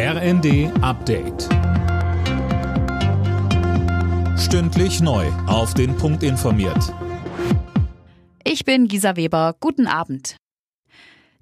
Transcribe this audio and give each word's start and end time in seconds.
RND 0.00 0.70
Update. 0.80 1.48
Stündlich 4.38 5.00
neu. 5.00 5.26
Auf 5.48 5.74
den 5.74 5.96
Punkt 5.96 6.22
informiert. 6.22 6.94
Ich 8.44 8.64
bin 8.64 8.86
Gisa 8.86 9.16
Weber. 9.16 9.56
Guten 9.58 9.88
Abend. 9.88 10.36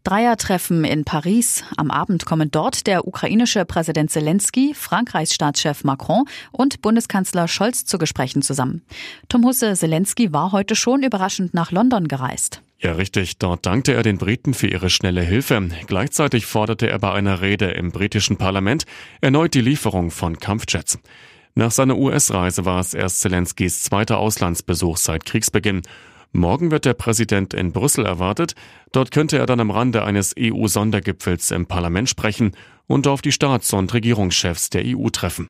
Dreiertreffen 0.05 0.85
in 0.85 1.05
Paris. 1.05 1.65
Am 1.77 1.91
Abend 1.91 2.25
kommen 2.25 2.51
dort 2.51 2.87
der 2.87 3.07
ukrainische 3.07 3.67
Präsident 3.67 4.11
Zelensky, 4.11 4.73
Frankreichs 4.73 5.35
Staatschef 5.35 5.85
Macron 5.85 6.25
und 6.51 6.81
Bundeskanzler 6.81 7.49
Scholz 7.49 7.85
zu 7.85 7.99
Gesprächen 7.99 8.41
zusammen. 8.41 8.87
Tom 9.29 9.45
Husse, 9.45 9.75
Zelensky 9.75 10.33
war 10.33 10.53
heute 10.53 10.77
schon 10.77 11.03
überraschend 11.03 11.53
nach 11.53 11.73
London 11.73 12.09
gereist. 12.09 12.63
Ja, 12.79 12.93
richtig. 12.93 13.39
Dort 13.39 13.65
dankte 13.65 13.95
er 13.95 14.03
den 14.03 14.19
Briten 14.19 14.53
für 14.53 14.67
ihre 14.67 14.91
schnelle 14.91 15.23
Hilfe. 15.23 15.69
Gleichzeitig 15.87 16.47
forderte 16.47 16.89
er 16.89 16.99
bei 16.99 17.13
einer 17.13 17.41
Rede 17.41 17.71
im 17.71 17.91
britischen 17.91 18.37
Parlament 18.37 18.85
erneut 19.21 19.55
die 19.55 19.63
Lieferung 19.63 20.11
von 20.11 20.39
Kampfjets. 20.39 20.99
Nach 21.55 21.71
seiner 21.71 21.97
US-Reise 21.97 22.67
war 22.67 22.81
es 22.81 22.93
erst 22.93 23.21
Zelenskys 23.21 23.83
zweiter 23.83 24.19
Auslandsbesuch 24.19 24.99
seit 24.99 25.25
Kriegsbeginn. 25.25 25.83
Morgen 26.33 26.71
wird 26.71 26.85
der 26.85 26.93
Präsident 26.93 27.55
in 27.55 27.73
Brüssel 27.73 28.05
erwartet. 28.05 28.55
Dort 28.93 29.11
könnte 29.11 29.39
er 29.39 29.47
dann 29.47 29.61
am 29.61 29.71
Rande 29.71 30.05
eines 30.05 30.35
EU-Sondergipfels 30.39 31.53
im 31.53 31.65
Parlament 31.65 32.11
sprechen 32.11 32.53
und 32.87 33.07
auf 33.07 33.23
die 33.23 33.33
Staats- 33.33 33.73
und 33.73 33.95
Regierungschefs 33.95 34.69
der 34.69 34.83
EU 34.85 35.09
treffen. 35.09 35.49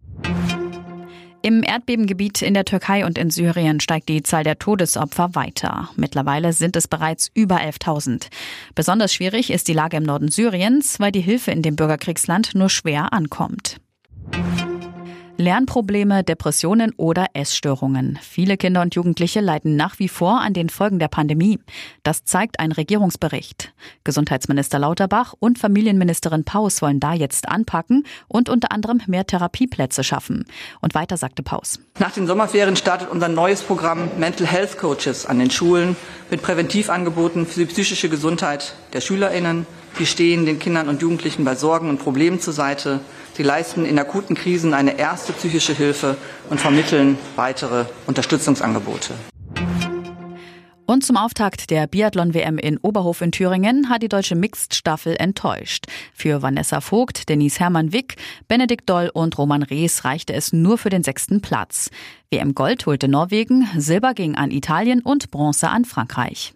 Im 1.47 1.63
Erdbebengebiet 1.63 2.43
in 2.43 2.55
der 2.55 2.65
Türkei 2.65 3.07
und 3.07 3.19
in 3.19 3.31
Syrien 3.31 3.79
steigt 3.79 4.09
die 4.09 4.25
Zahl 4.25 4.43
der 4.43 4.59
Todesopfer 4.59 5.37
weiter. 5.37 5.91
Mittlerweile 5.95 6.53
sind 6.53 6.75
es 6.75 6.89
bereits 6.89 7.31
über 7.35 7.61
11.000. 7.61 8.31
Besonders 8.75 9.15
schwierig 9.15 9.53
ist 9.53 9.69
die 9.69 9.73
Lage 9.73 9.97
im 9.97 10.03
Norden 10.03 10.29
Syriens, 10.29 10.99
weil 10.99 11.13
die 11.13 11.21
Hilfe 11.21 11.53
in 11.53 11.63
dem 11.63 11.77
Bürgerkriegsland 11.77 12.57
nur 12.57 12.69
schwer 12.69 13.13
ankommt. 13.13 13.77
Lernprobleme, 15.39 16.25
Depressionen 16.25 16.95
oder 16.97 17.27
Essstörungen. 17.35 18.19
Viele 18.23 18.57
Kinder 18.57 18.81
und 18.81 18.95
Jugendliche 18.95 19.41
leiden 19.41 19.77
nach 19.77 19.99
wie 19.99 20.09
vor 20.09 20.41
an 20.41 20.55
den 20.55 20.71
Folgen 20.71 20.99
der 20.99 21.09
Pandemie. 21.09 21.59
Das 22.03 22.25
zeigt 22.25 22.59
ein 22.59 22.73
Regierungsbericht. 22.73 23.75
Gesundheitsminister 24.03 24.79
Lauterbach 24.79 25.35
und 25.39 25.59
Familienministerin 25.59 26.45
Paus 26.45 26.81
wollen 26.81 27.01
da 27.01 27.13
jetzt 27.13 27.49
anpacken 27.49 28.05
und 28.29 28.49
unter 28.49 28.73
anderem 28.73 29.03
mehr 29.07 29.27
Therapieplätze 29.27 30.05
schaffen. 30.05 30.47
Und 30.81 30.95
weiter 30.95 31.19
sagte 31.19 31.43
Paus. 31.43 31.81
Nach 31.99 32.13
den 32.13 32.27
Sommerferien 32.27 32.77
startet 32.77 33.11
unser 33.11 33.29
neues 33.29 33.63
Programm 33.63 34.09
Mental 34.19 34.47
Health 34.47 34.79
Coaches 34.79 35.27
an 35.27 35.39
den 35.39 35.51
Schulen 35.51 35.97
mit 36.31 36.41
Präventivangeboten 36.41 37.47
für 37.47 37.61
die 37.61 37.67
psychische 37.67 38.09
Gesundheit 38.09 38.75
der 38.97 39.03
SchülerInnen. 39.03 39.67
Die 39.99 40.07
stehen 40.07 40.47
den 40.47 40.59
Kindern 40.59 40.89
und 40.89 41.03
Jugendlichen 41.03 41.45
bei 41.45 41.55
Sorgen 41.55 41.91
und 41.91 41.99
Problemen 41.99 42.41
zur 42.41 42.55
Seite. 42.55 43.01
Sie 43.35 43.43
leisten 43.43 43.85
in 43.85 43.99
akuten 43.99 44.35
Krisen 44.35 44.73
eine 44.73 44.99
erste 44.99 45.35
psychische 45.35 45.75
Hilfe 45.75 46.17
und 46.49 46.59
vermitteln 46.59 47.19
weitere 47.37 47.85
Unterstützungsangebote. 48.07 49.13
Und 50.87 51.05
zum 51.05 51.17
Auftakt 51.17 51.71
der 51.71 51.87
Biathlon-WM 51.89 52.59
in 52.59 52.79
Oberhof 52.79 53.21
in 53.21 53.33
Thüringen 53.33 53.91
hat 53.91 54.03
die 54.03 54.09
deutsche 54.09 54.37
Mixed-Staffel 54.37 55.17
enttäuscht. 55.19 55.87
Für 56.15 56.43
Vanessa 56.43 56.81
Vogt, 56.81 57.29
Denise 57.29 57.59
Hermann-Wick, 57.59 58.17
Benedikt 58.49 58.89
Doll 58.89 59.11
und 59.13 59.37
Roman 59.37 59.65
Rees 59.65 60.05
reichte 60.05 60.33
es 60.33 60.53
nur 60.53 60.79
für 60.79 60.89
den 60.89 61.03
sechsten 61.03 61.43
Platz. 61.43 61.91
WM 62.31 62.55
Gold 62.55 62.87
holte 62.87 63.09
Norwegen, 63.09 63.69
Silber 63.77 64.15
ging 64.15 64.37
an 64.37 64.51
Italien 64.51 65.03
und 65.03 65.31
Bronze 65.31 65.69
an 65.69 65.85
Frankreich. 65.85 66.56